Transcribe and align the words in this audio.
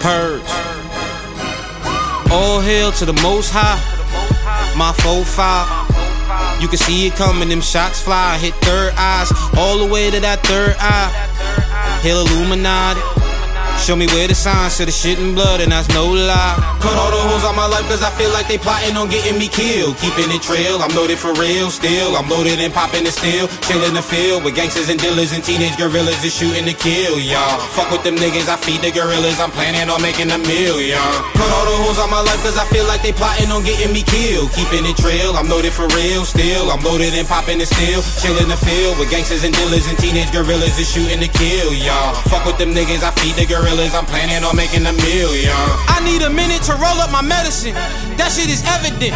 Purge. 0.00 0.69
All 2.30 2.60
hail 2.60 2.92
to 2.92 3.04
the 3.04 3.12
most 3.22 3.50
high. 3.52 3.78
My 4.76 4.92
4-5. 4.92 6.62
You 6.62 6.68
can 6.68 6.78
see 6.78 7.06
it 7.06 7.14
coming, 7.14 7.48
them 7.48 7.60
shots 7.60 8.00
fly. 8.00 8.38
Hit 8.38 8.54
third 8.56 8.92
eyes, 8.96 9.32
all 9.56 9.78
the 9.78 9.86
way 9.86 10.10
to 10.10 10.20
that 10.20 10.46
third 10.46 10.76
eye. 10.78 11.10
Hail 12.02 12.20
Illuminati. 12.20 13.19
Show 13.80 13.96
me 13.96 14.06
where 14.12 14.28
the 14.28 14.36
signs 14.36 14.76
to 14.76 14.84
the 14.84 14.92
shit 14.92 15.18
in 15.18 15.34
blood, 15.34 15.64
and 15.64 15.72
that's 15.72 15.88
no 15.96 16.04
lie. 16.04 16.60
Cut 16.84 16.92
all 17.00 17.10
the 17.10 17.20
hoes 17.32 17.48
out 17.48 17.56
my 17.56 17.64
life, 17.64 17.88
cause 17.88 18.04
I 18.04 18.12
feel 18.12 18.28
like 18.30 18.44
they 18.44 18.60
plotting 18.60 18.92
on 18.92 19.08
getting 19.08 19.40
me 19.40 19.48
killed. 19.48 19.96
Keeping 19.96 20.28
it 20.28 20.44
trail, 20.44 20.84
I'm 20.84 20.92
loaded 20.92 21.16
for 21.16 21.32
real, 21.40 21.72
still. 21.72 22.12
I'm 22.12 22.28
loaded 22.28 22.60
and 22.60 22.72
popping 22.72 23.08
the 23.08 23.10
steel. 23.10 23.48
Chillin' 23.64 23.96
the 23.96 24.04
field 24.04 24.44
with 24.44 24.52
gangsters 24.52 24.92
and 24.92 25.00
dealers 25.00 25.32
and 25.32 25.40
teenage 25.40 25.80
gorillas 25.80 26.20
is 26.20 26.36
shooting 26.36 26.68
to 26.68 26.76
kill, 26.76 27.16
y'all. 27.16 27.56
Fuck 27.72 27.88
with 27.88 28.04
them 28.04 28.20
niggas, 28.20 28.52
I 28.52 28.60
feed 28.60 28.84
the 28.84 28.92
gorillas, 28.92 29.40
I'm 29.40 29.50
planning 29.50 29.88
on 29.88 30.04
making 30.04 30.28
a 30.28 30.36
y'all. 30.36 31.16
Cut 31.32 31.48
all 31.48 31.64
the 31.64 31.76
hoes 31.80 31.96
out 31.96 32.12
my 32.12 32.20
life, 32.20 32.44
cause 32.44 32.60
I 32.60 32.68
feel 32.68 32.84
like 32.84 33.00
they 33.00 33.16
plotting 33.16 33.48
on 33.48 33.64
getting 33.64 33.96
me 33.96 34.04
killed. 34.04 34.52
Keeping 34.52 34.84
it 34.84 35.00
trail, 35.00 35.40
I'm 35.40 35.48
loaded 35.48 35.72
for 35.72 35.88
real, 35.96 36.28
still. 36.28 36.68
I'm 36.68 36.84
loaded 36.84 37.16
and 37.16 37.24
popping 37.24 37.56
the 37.56 37.66
steel. 37.66 38.04
Chillin' 38.20 38.52
the 38.52 38.60
field 38.60 39.00
with 39.00 39.08
gangsters 39.08 39.40
and 39.40 39.56
dealers 39.56 39.88
and 39.88 39.96
teenage 39.96 40.28
gorillas 40.36 40.76
is 40.76 40.88
shooting 40.92 41.24
to 41.24 41.30
kill, 41.32 41.72
y'all. 41.72 42.12
Fuck 42.28 42.44
with 42.44 42.60
them 42.60 42.76
niggas, 42.76 43.00
I 43.00 43.10
feed 43.16 43.40
the 43.40 43.48
gorillas, 43.48 43.69
I'm 43.70 44.04
planning 44.04 44.42
on 44.42 44.56
making 44.56 44.82
a 44.82 44.90
y'all. 44.90 45.54
I 45.86 46.02
need 46.02 46.22
a 46.22 46.30
minute 46.30 46.60
to 46.66 46.72
roll 46.72 46.98
up 46.98 47.12
my 47.12 47.22
medicine. 47.22 47.72
That 48.18 48.34
shit 48.34 48.50
is 48.50 48.66
evident. 48.66 49.14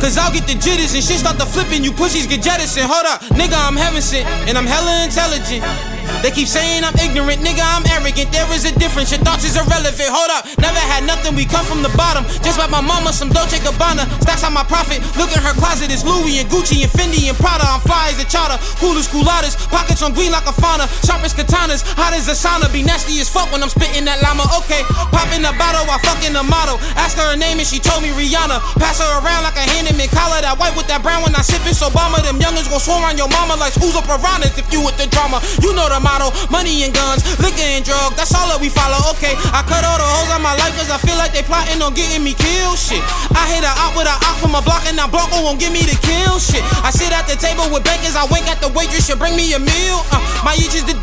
Cause 0.00 0.16
I'll 0.16 0.32
get 0.32 0.46
the 0.46 0.54
jitters 0.56 0.94
and 0.94 1.04
shit 1.04 1.20
start 1.20 1.38
to 1.38 1.44
flipping. 1.44 1.84
You 1.84 1.92
pussies 1.92 2.26
get 2.26 2.40
jettisoned. 2.40 2.88
Hold 2.88 3.04
up, 3.04 3.20
nigga, 3.36 3.52
I'm 3.52 3.76
heaven 3.76 4.00
sent. 4.00 4.26
And 4.48 4.56
I'm 4.56 4.64
hella 4.64 5.04
intelligent. 5.04 5.93
They 6.22 6.30
keep 6.30 6.48
saying 6.48 6.84
I'm 6.84 6.96
ignorant, 6.96 7.44
nigga, 7.44 7.60
I'm 7.60 7.84
arrogant. 7.92 8.32
There 8.32 8.48
is 8.54 8.64
a 8.64 8.72
difference, 8.78 9.12
your 9.12 9.20
thoughts 9.20 9.44
is 9.44 9.58
irrelevant. 9.60 10.08
Hold 10.08 10.30
up, 10.32 10.48
never 10.56 10.80
had 10.80 11.04
nothing, 11.04 11.36
we 11.36 11.44
come 11.44 11.66
from 11.66 11.82
the 11.84 11.92
bottom. 11.98 12.24
Just 12.40 12.56
like 12.56 12.70
my 12.70 12.80
mama, 12.80 13.12
some 13.12 13.28
Dolce 13.28 13.60
Gabbana. 13.60 14.08
Stacks 14.24 14.44
on 14.44 14.56
my 14.56 14.64
profit, 14.64 15.04
look 15.20 15.28
in 15.36 15.42
her 15.44 15.54
closet, 15.60 15.92
it's 15.92 16.04
Louis 16.04 16.40
and 16.40 16.48
Gucci 16.48 16.80
and 16.80 16.92
Fendi 16.92 17.28
and 17.28 17.36
Prada. 17.36 17.68
I'm 17.68 17.84
fly 17.84 18.08
as 18.08 18.16
a 18.22 18.26
chata, 18.26 18.56
cool 18.80 18.96
as 18.96 19.04
cooladas, 19.08 19.60
pockets 19.68 20.00
on 20.00 20.16
green 20.16 20.32
like 20.32 20.46
a 20.48 20.54
fauna. 20.56 20.88
Sharp 21.04 21.20
as 21.26 21.34
katanas, 21.36 21.84
hot 21.98 22.16
as 22.16 22.28
a 22.32 22.36
sauna. 22.36 22.72
Be 22.72 22.82
nasty 22.82 23.20
as 23.20 23.28
fuck 23.28 23.52
when 23.52 23.62
I'm 23.62 23.68
spitting 23.68 24.04
that 24.08 24.22
llama. 24.24 24.48
Okay, 24.64 24.80
pop 25.12 25.28
in 25.36 25.44
the 25.44 25.52
bottle 25.60 25.84
while 25.84 26.00
fucking 26.00 26.32
the 26.32 26.42
model. 26.42 26.80
Ask 26.96 27.18
her 27.18 27.34
her 27.34 27.36
name 27.36 27.58
and 27.58 27.66
she 27.66 27.82
told 27.82 28.06
me 28.06 28.14
Rihanna. 28.14 28.62
Pass 28.78 29.02
her 29.02 29.10
around 29.18 29.42
like 29.42 29.58
a 29.58 29.66
hand 29.66 29.90
and 29.90 29.98
collar. 30.14 30.38
That 30.40 30.54
white 30.56 30.76
with 30.78 30.86
that 30.86 31.02
brown 31.02 31.26
when 31.26 31.34
I 31.34 31.42
sip 31.42 31.66
it. 31.66 31.74
Obama, 31.82 32.22
them 32.22 32.38
youngins 32.38 32.70
gon' 32.70 32.80
swarm 32.80 33.02
on 33.04 33.18
your 33.18 33.28
mama 33.28 33.58
like 33.58 33.74
schools 33.74 33.98
of 33.98 34.06
piranhas 34.06 34.56
if 34.56 34.64
you 34.72 34.80
with 34.80 34.96
the 34.96 35.10
drama. 35.10 35.42
You 35.60 35.74
know 35.74 35.90
the 35.90 35.93
money 36.00 36.82
and 36.82 36.94
guns, 36.94 37.22
liquor 37.38 37.62
and 37.62 37.84
drugs. 37.84 38.16
That's 38.16 38.34
all 38.34 38.48
that 38.50 38.58
we 38.58 38.70
follow. 38.72 38.98
Okay, 39.14 39.36
I 39.54 39.62
cut 39.62 39.84
all 39.84 39.98
the 40.00 40.06
hoes 40.06 40.30
out 40.32 40.40
my 40.42 40.56
life 40.58 40.74
cause 40.74 40.90
I 40.90 40.98
feel 40.98 41.14
like 41.20 41.30
they 41.30 41.42
plotting 41.44 41.82
on 41.82 41.94
getting 41.94 42.24
me 42.24 42.34
killed. 42.34 42.78
Shit, 42.78 43.02
I 43.36 43.46
hit 43.52 43.62
a 43.62 43.70
out 43.70 43.94
with 43.94 44.08
a 44.08 44.16
out 44.16 44.38
from 44.40 44.54
a 44.58 44.62
block 44.64 44.86
and 44.88 44.96
now 44.96 45.06
block 45.06 45.30
won't 45.30 45.60
give 45.60 45.70
me 45.70 45.84
the 45.86 45.94
kill. 46.00 46.40
Shit, 46.40 46.64
I 46.82 46.90
sit 46.90 47.12
at 47.12 47.28
the 47.28 47.36
table 47.36 47.68
with 47.70 47.84
bankers. 47.84 48.16
I 48.16 48.26
wink 48.32 48.48
at 48.50 48.58
the 48.58 48.70
waitress. 48.72 49.06
She'll 49.06 49.20
bring 49.20 49.36
me 49.36 49.52
a 49.54 49.60
meal. 49.60 49.98
Uh, 50.10 50.18
my 50.42 50.56
each 50.56 50.74
is 50.74 50.86
the 50.88 50.96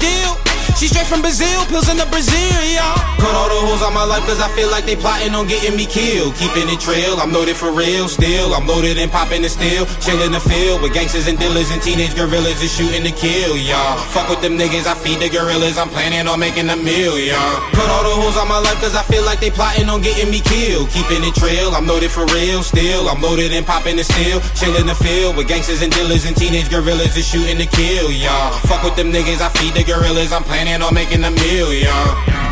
from 1.06 1.22
Brazil, 1.22 1.66
pills 1.66 1.90
in 1.90 1.98
the 1.98 2.06
Brazil, 2.08 2.58
y'all. 2.74 2.98
Cut 3.22 3.38
all 3.38 3.50
the 3.50 3.60
hoes 3.70 3.82
out 3.86 3.94
my 3.94 4.04
life 4.04 4.26
cause 4.26 4.42
I 4.42 4.50
feel 4.58 4.70
like 4.74 4.86
they 4.86 4.96
plotting 4.96 5.34
on 5.38 5.46
getting 5.46 5.78
me 5.78 5.86
killed. 5.86 6.34
Keeping 6.36 6.68
it 6.68 6.82
trail, 6.82 7.22
I'm 7.22 7.32
loaded 7.32 7.56
for 7.56 7.72
real, 7.72 8.10
still. 8.10 8.54
I'm 8.54 8.66
loaded 8.66 8.98
and 8.98 9.12
popping 9.12 9.46
it 9.46 9.54
still. 9.54 9.86
Chillin' 10.02 10.34
the 10.34 10.42
field 10.42 10.82
with 10.82 10.94
gangsters 10.94 11.28
and 11.28 11.38
dealers 11.38 11.70
and 11.70 11.82
teenage 11.82 12.16
gorillas 12.16 12.62
is 12.62 12.74
shooting 12.74 13.04
to 13.06 13.14
kill, 13.14 13.56
y'all. 13.58 13.98
Fuck 14.10 14.30
with 14.30 14.42
them 14.42 14.58
niggas, 14.58 14.90
I 14.90 14.96
feed 14.98 15.22
the 15.22 15.30
gorillas, 15.30 15.78
I'm 15.78 15.90
planning 15.90 16.28
on 16.28 16.40
making 16.40 16.70
a 16.70 16.76
meal, 16.76 17.18
y'all. 17.18 17.62
Cut 17.78 17.90
all 17.90 18.04
the 18.04 18.16
hoes 18.16 18.38
out 18.38 18.48
my 18.50 18.60
life 18.60 18.82
cause 18.82 18.96
I 18.96 19.04
feel 19.04 19.24
like 19.24 19.40
they 19.40 19.52
plotting 19.52 19.90
on 19.90 20.02
getting 20.02 20.30
me 20.30 20.42
killed. 20.42 20.90
Keeping 20.90 21.22
it 21.22 21.36
trail, 21.36 21.78
I'm 21.78 21.86
loaded 21.86 22.10
for 22.10 22.26
real, 22.34 22.64
still. 22.64 23.08
I'm 23.08 23.22
loaded 23.22 23.54
and 23.54 23.66
popping 23.66 23.98
it 23.98 24.10
still. 24.10 24.42
Chillin' 24.58 24.90
the 24.90 24.98
field 24.98 25.38
with 25.38 25.48
gangsters 25.48 25.82
and 25.82 25.94
dealers 25.94 26.26
and 26.26 26.36
teenage 26.36 26.70
gorillas 26.70 27.16
is 27.16 27.28
shooting 27.28 27.58
to 27.58 27.68
kill, 27.70 28.10
y'all. 28.12 28.52
Fuck 28.66 28.84
with 28.84 28.96
them 28.96 29.12
niggas, 29.12 29.42
I 29.42 29.50
feed 29.62 29.74
the 29.74 29.84
gorillas, 29.84 30.34
I'm 30.34 30.44
planning 30.44 30.82
on 30.82 30.91
making 30.94 31.24
a 31.24 31.32
y'all. 31.72 32.51